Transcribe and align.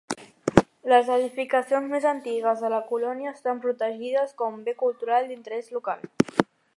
Les 0.91 1.09
edificacions 1.15 1.91
més 1.91 2.07
antigues 2.13 2.65
de 2.65 2.71
la 2.75 2.81
colònia 2.89 3.35
estan 3.35 3.63
protegides 3.67 4.35
com 4.43 4.61
Bé 4.71 4.77
cultural 4.83 5.31
d'interès 5.33 5.71
local. 5.79 6.07